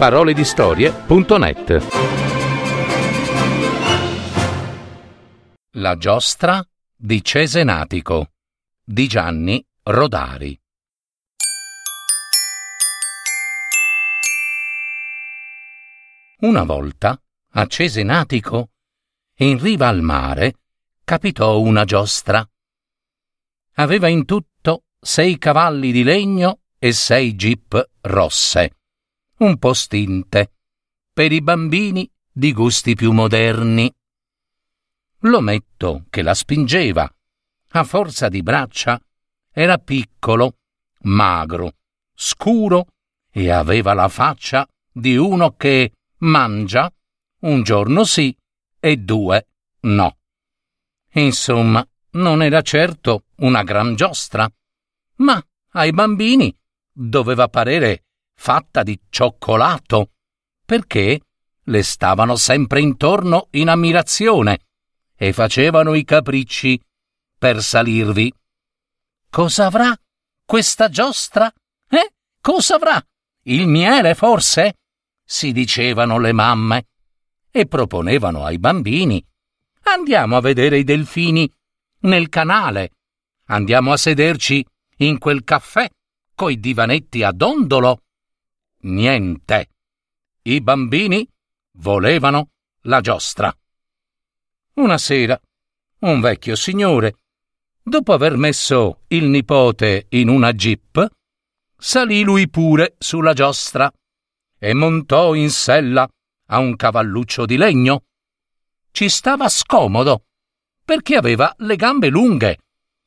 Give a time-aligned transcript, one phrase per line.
[0.00, 1.86] paroledistorie.net
[5.72, 8.30] La giostra di Cesenatico
[8.82, 10.58] di Gianni Rodari.
[16.38, 18.70] Una volta, a Cesenatico,
[19.40, 20.54] in riva al mare,
[21.04, 22.42] capitò una giostra.
[23.74, 28.76] Aveva in tutto sei cavalli di legno e sei jeep rosse,
[29.40, 30.52] un po' stinte,
[31.12, 33.92] per i bambini di gusti più moderni.
[35.20, 37.10] L'ometto che la spingeva,
[37.72, 39.00] a forza di braccia,
[39.50, 40.56] era piccolo,
[41.02, 41.72] magro,
[42.14, 42.86] scuro
[43.30, 46.92] e aveva la faccia di uno che mangia
[47.40, 48.36] un giorno sì
[48.78, 49.46] e due
[49.80, 50.16] no.
[51.12, 54.50] Insomma, non era certo una gran giostra,
[55.16, 56.54] ma ai bambini
[56.92, 58.04] doveva parere
[58.40, 60.12] fatta di cioccolato,
[60.64, 61.20] perché
[61.64, 64.60] le stavano sempre intorno in ammirazione
[65.14, 66.80] e facevano i capricci
[67.36, 68.32] per salirvi.
[69.28, 69.94] Cosa avrà
[70.44, 71.52] questa giostra?
[71.88, 72.12] Eh?
[72.40, 73.04] Cosa avrà?
[73.42, 74.76] Il miele, forse?
[75.22, 76.86] si dicevano le mamme
[77.52, 79.24] e proponevano ai bambini
[79.82, 81.48] andiamo a vedere i delfini
[82.00, 82.90] nel canale,
[83.46, 84.64] andiamo a sederci
[84.98, 85.88] in quel caffè
[86.34, 88.02] coi divanetti a dondolo.
[88.82, 89.70] Niente.
[90.42, 91.28] I bambini
[91.72, 92.50] volevano
[92.82, 93.54] la giostra.
[94.74, 95.38] Una sera,
[96.00, 97.18] un vecchio signore,
[97.82, 101.06] dopo aver messo il nipote in una jeep,
[101.76, 103.92] salì lui pure sulla giostra
[104.58, 106.08] e montò in sella
[106.46, 108.04] a un cavalluccio di legno.
[108.92, 110.24] Ci stava scomodo,
[110.84, 112.58] perché aveva le gambe lunghe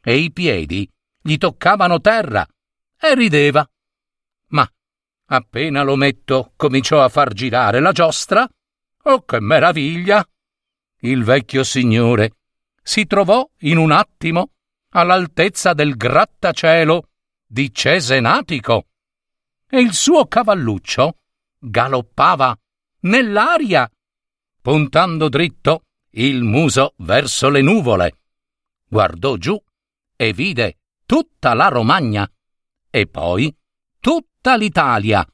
[0.00, 2.46] e i piedi gli toccavano terra
[2.98, 3.68] e rideva.
[5.30, 8.48] Appena l'ometto cominciò a far girare la giostra,
[9.04, 10.26] oh che meraviglia!
[11.00, 12.36] Il vecchio signore
[12.82, 14.52] si trovò in un attimo
[14.90, 17.10] all'altezza del grattacielo
[17.46, 18.86] di Cesenatico
[19.68, 21.18] e il suo cavalluccio
[21.58, 22.58] galoppava
[23.00, 23.90] nell'aria,
[24.62, 28.18] puntando dritto il muso verso le nuvole.
[28.88, 29.62] Guardò giù
[30.16, 32.30] e vide tutta la Romagna,
[32.88, 33.54] e poi
[34.38, 35.26] tutta l'Italia,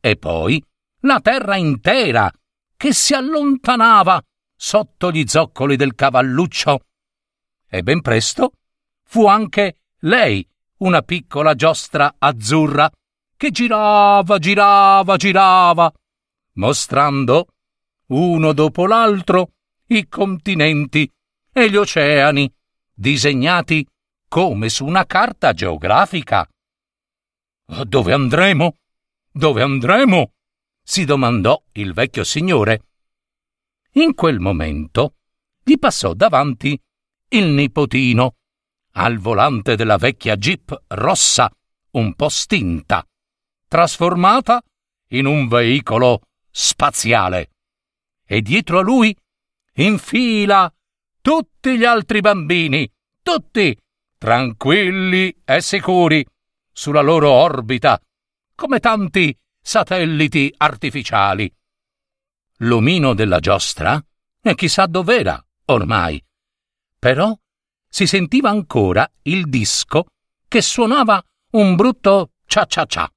[0.00, 0.62] e poi
[1.00, 2.30] la terra intera
[2.76, 4.22] che si allontanava
[4.54, 6.84] sotto gli zoccoli del cavalluccio.
[7.68, 8.52] E ben presto
[9.02, 10.46] fu anche lei
[10.78, 12.90] una piccola giostra azzurra
[13.36, 15.92] che girava, girava, girava,
[16.54, 17.48] mostrando,
[18.06, 19.50] uno dopo l'altro,
[19.88, 21.10] i continenti
[21.52, 22.52] e gli oceani,
[22.94, 23.86] disegnati
[24.28, 26.48] come su una carta geografica.
[27.66, 28.78] Dove andremo?
[29.30, 30.32] Dove andremo?
[30.86, 32.84] si domandò il vecchio signore.
[33.92, 35.14] In quel momento
[35.62, 36.78] gli passò davanti
[37.28, 38.36] il nipotino,
[38.96, 41.50] al volante della vecchia jeep rossa,
[41.92, 43.06] un po' stinta
[43.66, 44.62] trasformata
[45.08, 47.50] in un veicolo spaziale.
[48.24, 49.16] E dietro a lui,
[49.78, 50.72] in fila,
[51.20, 52.88] tutti gli altri bambini,
[53.20, 53.76] tutti,
[54.16, 56.24] tranquilli e sicuri,
[56.74, 57.98] sulla loro orbita,
[58.54, 61.50] come tanti satelliti artificiali.
[62.58, 64.04] L'omino della giostra,
[64.42, 66.22] e chissà dov'era ormai,
[66.98, 67.34] però
[67.88, 70.06] si sentiva ancora il disco
[70.48, 73.10] che suonava un brutto cia cia cia.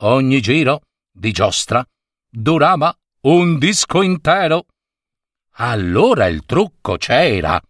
[0.00, 1.86] Ogni giro di giostra
[2.28, 4.66] durava un disco intero.
[5.60, 7.60] Allora il trucco c'era,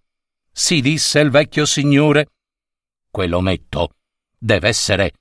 [0.51, 2.29] si disse il vecchio signore.
[3.11, 3.95] Quell'ometto
[4.39, 5.13] deve essere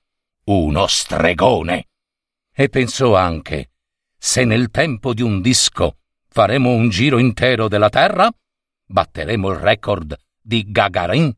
[0.44, 1.88] uno stregone.
[2.54, 3.70] E pensò anche,
[4.16, 5.98] se nel tempo di un disco
[6.28, 8.30] faremo un giro intero della Terra,
[8.86, 11.32] batteremo il record di Gagarin.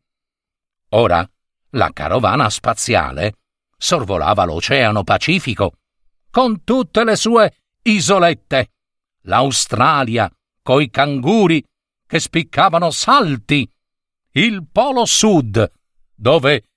[0.91, 1.29] Ora
[1.71, 3.35] la carovana spaziale
[3.77, 5.79] sorvolava l'Oceano Pacifico,
[6.31, 8.73] con tutte le sue isolette,
[9.23, 10.31] l'Australia,
[10.63, 11.65] coi canguri
[12.07, 13.69] che spiccavano salti,
[14.33, 15.73] il Polo Sud,
[16.15, 16.70] dove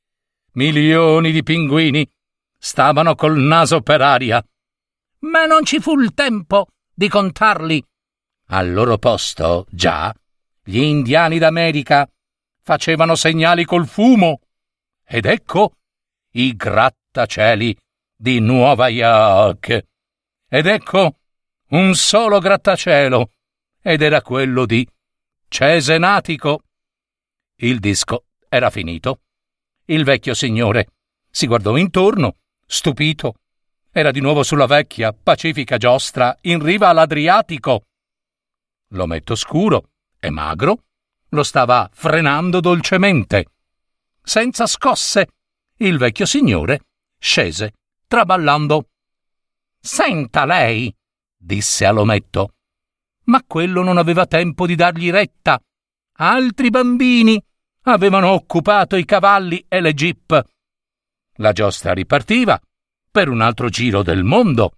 [0.54, 2.10] milioni di pinguini
[2.58, 4.44] stavano col naso per aria.
[5.20, 7.84] Ma non ci fu il tempo di contarli.
[8.48, 10.14] Al loro posto, già,
[10.64, 12.10] gli indiani d'America
[12.62, 14.42] facevano segnali col fumo.
[15.06, 15.76] Ed ecco
[16.32, 17.78] i grattacieli
[18.16, 19.86] di Nuova York.
[20.48, 21.18] Ed ecco
[21.70, 23.32] un solo grattacielo,
[23.82, 24.88] ed era quello di
[25.48, 26.64] Cesenatico.
[27.56, 29.22] Il disco era finito.
[29.86, 30.88] Il vecchio signore
[31.30, 33.36] si guardò intorno, stupito,
[33.92, 37.84] era di nuovo sulla vecchia, pacifica giostra in riva all'Adriatico.
[38.90, 39.90] L'ometto scuro
[40.20, 40.84] e magro
[41.30, 43.48] lo stava frenando dolcemente.
[44.22, 45.28] Senza scosse,
[45.78, 46.86] il vecchio signore
[47.20, 47.74] scese,
[48.08, 48.88] traballando.
[49.80, 50.96] Senta lei,
[51.36, 52.54] disse all'ometto.
[53.26, 55.62] Ma quello non aveva tempo di dargli retta.
[56.18, 57.44] Altri bambini
[57.84, 60.44] avevano occupato i cavalli e le jeep.
[61.38, 62.60] La giostra ripartiva
[63.10, 64.78] per un altro giro del mondo.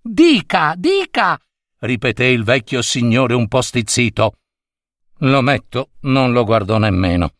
[0.00, 1.38] Dica, dica,
[1.78, 4.36] ripeté il vecchio signore un po' stizzito.
[5.18, 7.34] L'ometto non lo guardò nemmeno.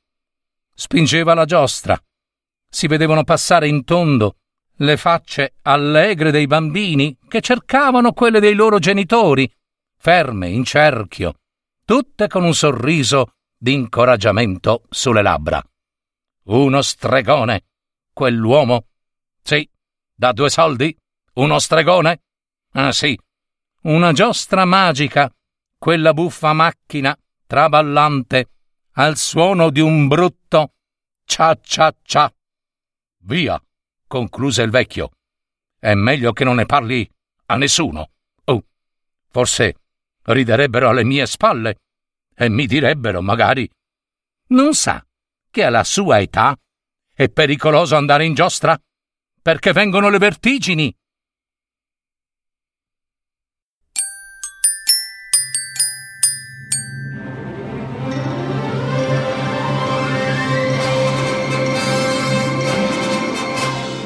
[0.74, 2.00] Spingeva la giostra.
[2.68, 4.36] Si vedevano passare in tondo
[4.76, 9.52] le facce allegre dei bambini che cercavano quelle dei loro genitori,
[9.96, 11.34] ferme in cerchio,
[11.84, 15.62] tutte con un sorriso di incoraggiamento sulle labbra.
[16.46, 17.66] Uno stregone,
[18.12, 18.86] quell'uomo.
[19.40, 19.70] Sì,
[20.12, 20.96] da due soldi?
[21.34, 22.22] Uno stregone?
[22.72, 23.16] Ah sì,
[23.82, 25.32] una giostra magica,
[25.78, 27.16] quella buffa macchina
[27.46, 28.48] traballante
[28.94, 30.72] al suono di un brutto
[31.24, 32.34] cia cia cia.
[33.18, 33.62] Via,
[34.08, 35.10] concluse il vecchio.
[35.78, 37.08] È meglio che non ne parli
[37.46, 38.10] a nessuno.
[38.46, 38.64] Oh,
[39.28, 39.76] forse
[40.22, 41.76] riderebbero alle mie spalle
[42.34, 43.68] e mi direbbero, magari,
[44.48, 45.04] non sa
[45.50, 46.56] che alla sua età
[47.14, 48.78] è pericoloso andare in giostra
[49.40, 50.94] perché vengono le vertigini.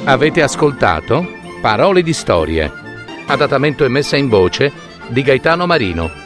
[0.09, 1.27] Avete ascoltato
[1.61, 2.71] Parole di storie,
[3.27, 4.73] adattamento e messa in voce
[5.09, 6.26] di Gaetano Marino